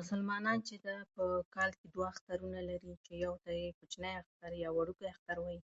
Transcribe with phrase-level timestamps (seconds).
[0.00, 1.22] مسلمانان چې ده، په
[1.56, 5.60] کال کې دوه اخترونه لري، چې یو ته یې کوچنی اختر یا وړوکی اختر وايي،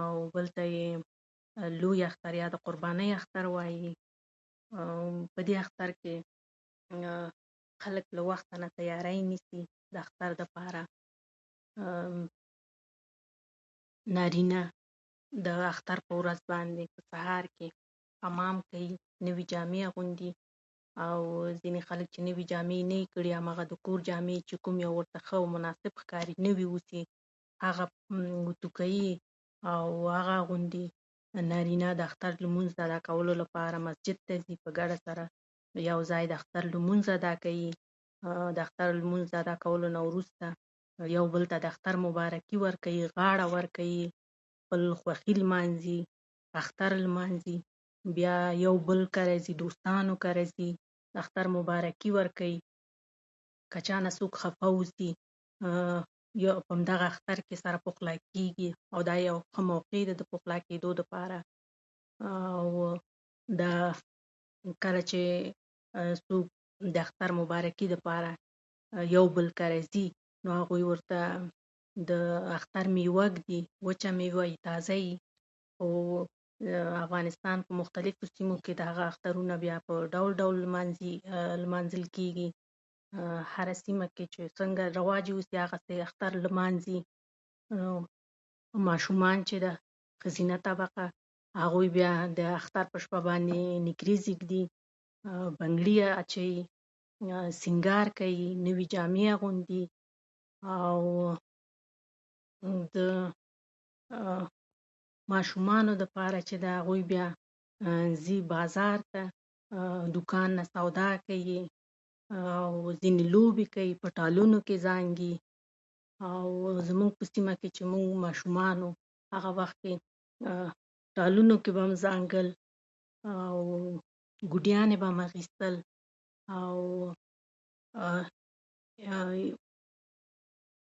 [0.00, 0.90] او بل ته یې
[1.82, 3.90] لوی اختر یا د قربانۍ اختر وايي.
[4.80, 4.98] او
[5.34, 6.14] په دې اختر کې
[7.82, 9.62] خلک له وخته نه تیاری نیسي.
[9.94, 10.80] د اختر لپاره
[14.18, 14.60] نارینه
[15.46, 17.68] د اختر په ورځ باندې په سهار کې
[18.24, 18.86] حمام کوي،
[19.26, 20.30] نوې جامې اغوندي،
[21.04, 21.18] او
[21.60, 25.18] ځینې خلک چې نوې جامې نه وي کړي، هماغه د کور جامې کومې چې ورته
[25.26, 27.02] ښې او مناسبې ښکاري، نوې اوسي،
[27.64, 27.84] هغه
[28.46, 29.08] اوتو کوي
[29.72, 30.86] او هغه اغوندي.
[31.50, 35.24] نارینه د اختر لمونځ د ادا کولو لپاره مسجد ته ځي، په ګډه سره
[35.90, 37.68] یوځای د اختر لمونځ ادا کوي.
[38.56, 40.46] د اختر لمونځ د ادا کولو څخه وروسته
[41.16, 44.02] یو بل ته د اختر مبارکي ورکوي، غاړه ورکوي،
[44.60, 46.00] خپله خوښي لمانځي،
[46.60, 47.58] اختر لمانځي.
[48.16, 50.70] بیا یو بل کره ځي، دوستانو کره ځي،
[51.12, 52.58] د اختر مبارکي ورکوي.
[53.72, 55.08] که چا نه څوک خپه اوسي،
[56.44, 59.16] یو په همدغه اختر کې سره پخلا کېږي، او دا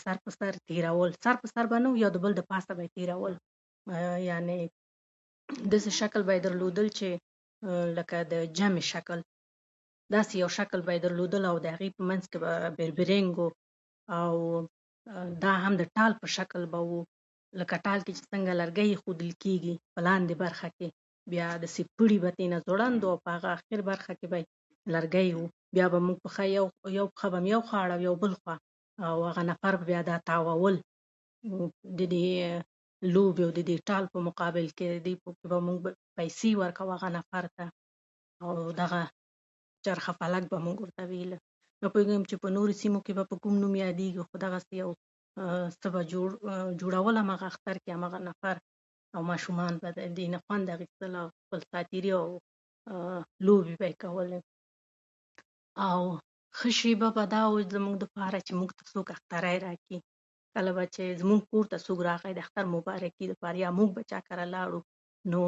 [0.01, 2.91] سر په سر تېرول، سر په سر به نه، یو د بل دپاسه به یې
[2.97, 3.35] تېرول.
[5.73, 6.39] داسې شکل یې
[7.67, 9.19] لاره لکه د جمع شکل،
[10.15, 13.35] داسې شکل به یې لارلو، او د هغې په منځ کې به بېر بېرنګ،
[14.19, 14.35] او
[15.45, 17.01] دا هم د ټال په شکل به وو.
[17.61, 20.89] لکه ټال کې چې څنګه لرګی ایښودل کېږي په لاندې برخه کې،
[21.33, 24.39] بیا داسې پړي، بهترینه ځوړند وو، او په اخره برخه کې به
[24.95, 25.43] لرګی و.
[25.75, 26.13] بیا به مو
[26.57, 27.11] یوه پښه یوه
[27.69, 28.55] خوا واړوله، بله بل خوا،
[29.09, 30.77] او هغه نفر به دا تاوول.
[31.49, 31.57] نو
[31.99, 32.31] د دې
[33.15, 34.87] لوبې او د دې ټال په مقابل کې
[35.51, 35.79] به موږ
[36.19, 37.65] پیسې ورکاوه هغه نفر ته،
[38.43, 38.51] او
[38.81, 39.01] دغه
[39.85, 41.33] چرخه فلک به موږ ورته ویل.
[41.83, 44.91] نه پوهېږم په نورو سیمو کې به په کوم نوم یادېږي، خو دغسې یو
[45.81, 46.25] څه به یو
[46.81, 47.91] جوړول به هماغه اختر کې،
[49.17, 53.87] او ماشومان به له دې نه خوند اخیستل او خپل ساعتېري او خپلې لوبې به
[53.91, 54.41] یې کولې.
[55.91, 56.01] او
[56.59, 58.07] ښه شېبه به دا وه زموږ ته
[58.47, 59.99] چې موږ ته څوک اختری راکړي،
[60.95, 64.45] چې زموږ کور ته څوک راغی د اختر مبارکي لپاره، یا موږ به چا کره
[64.55, 64.81] لاړو،
[65.33, 65.39] نو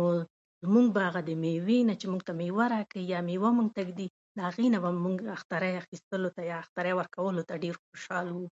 [0.75, 3.83] موږ به هغه د مېوې نه، چې موږ ته مېوه راکوي یا مېوه موږ ته
[3.89, 8.49] ږدي، د هغې نه به موږ اختری اخیستلو، یا اختری ورکولو ته ډېر خوشاله وو.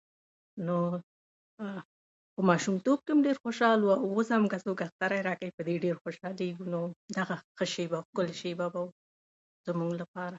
[0.65, 0.75] نو
[1.59, 5.19] په ماشومتوب کې هم ورته ډېر خوشاله وو، او اوس هم که هم څوک اختری
[5.29, 6.63] راکوي، په دې ډېر خوشالېږو.
[7.15, 7.35] دا ښه
[7.75, 8.91] شېبه وه، دا ښکلې شېبه به وو
[9.67, 10.37] زموږ لپاره.